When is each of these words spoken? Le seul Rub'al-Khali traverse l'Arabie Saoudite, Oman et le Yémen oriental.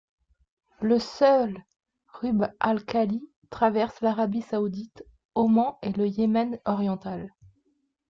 Le 0.79 0.97
seul 0.97 1.63
Rub'al-Khali 2.11 3.21
traverse 3.51 4.01
l'Arabie 4.01 4.41
Saoudite, 4.41 5.03
Oman 5.35 5.77
et 5.83 5.91
le 5.91 6.07
Yémen 6.07 6.59
oriental. 6.65 7.29